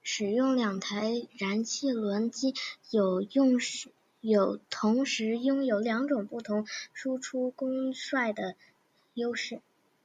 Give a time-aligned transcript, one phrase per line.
[0.00, 2.54] 使用两台燃气轮机
[2.88, 3.20] 有
[4.56, 8.56] 同时拥有两种不同输出功率的
[9.12, 9.60] 优势。